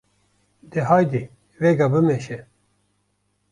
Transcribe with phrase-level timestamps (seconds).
[0.71, 1.23] De haydê
[1.61, 2.39] vêga bimeşe!’’